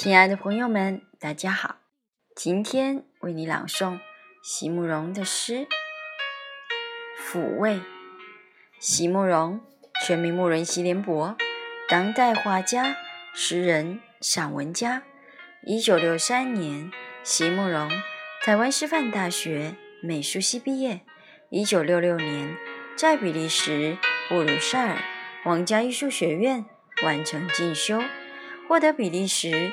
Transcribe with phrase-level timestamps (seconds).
[0.00, 1.80] 亲爱的朋友们，大家好！
[2.36, 3.98] 今天为你朗诵
[4.44, 5.66] 席慕容的诗
[7.20, 7.74] 《抚慰》。
[8.78, 9.60] 席慕容，
[10.06, 11.36] 全名慕容席联博，
[11.88, 12.94] 当代画家、
[13.34, 15.02] 诗人、散文家。
[15.64, 16.92] 一九六三年，
[17.24, 17.90] 席慕容
[18.44, 21.00] 台湾师范大学美术系毕业。
[21.50, 22.56] 一九六六年，
[22.96, 24.96] 在比利时布鲁塞尔
[25.42, 26.64] 皇家艺术学院
[27.02, 28.00] 完成进修。
[28.68, 29.72] 获得比利时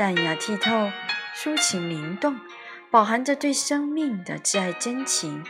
[0.00, 0.90] 淡雅剔透，
[1.36, 2.40] 抒情灵动，
[2.90, 5.44] 饱含着对生命的挚爱真情，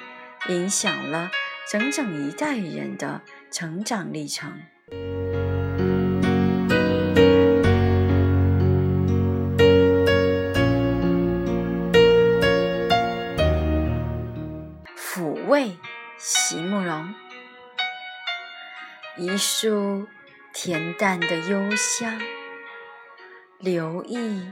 [0.49, 1.31] 影响了
[1.71, 3.21] 整整一代人的
[3.53, 4.51] 成长历程。
[14.97, 15.79] 抚慰，
[16.19, 17.15] 席慕容，
[19.17, 20.09] 一束
[20.53, 22.21] 恬淡的幽香。
[23.61, 24.51] 留意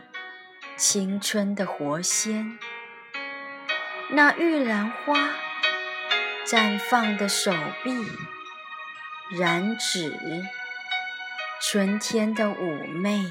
[0.77, 2.59] 青春的活鲜，
[4.11, 5.31] 那玉兰花
[6.45, 7.51] 绽放的手
[7.83, 7.91] 臂，
[9.31, 10.14] 染指
[11.62, 13.25] 春天的妩媚，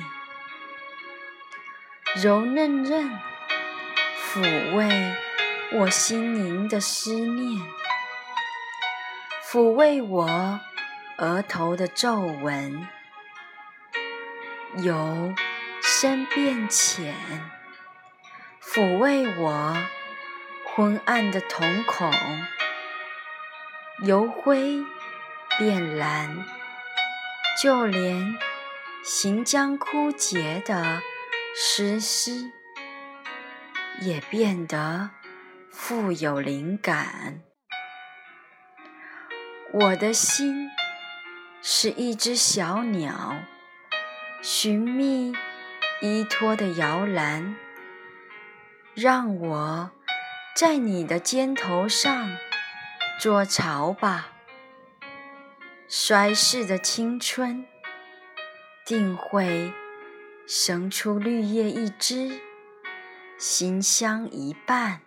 [2.15, 3.11] 柔嫩嫩
[4.33, 5.15] 抚慰
[5.73, 7.61] 我心灵的思念，
[9.45, 10.59] 抚慰我
[11.19, 12.87] 额头的皱纹，
[14.77, 15.35] 有。
[15.89, 17.15] 深变浅，
[18.61, 19.77] 抚慰我
[20.65, 22.11] 昏暗的瞳孔；
[24.03, 24.83] 由灰
[25.57, 26.45] 变蓝，
[27.63, 28.37] 就连
[29.01, 31.01] 行将枯竭的
[31.55, 32.51] 诗诗，
[34.01, 35.11] 也变得
[35.71, 37.41] 富有灵感。
[39.71, 40.69] 我的心
[41.61, 43.37] 是一只小鸟，
[44.41, 45.33] 寻觅。
[45.99, 47.55] 依托的摇篮，
[48.93, 49.91] 让我
[50.55, 52.37] 在你的肩头上
[53.19, 54.29] 做巢吧。
[55.87, 57.65] 衰逝的青春，
[58.85, 59.73] 定会
[60.45, 62.41] 生出绿叶一枝，
[63.39, 65.06] 馨香一半。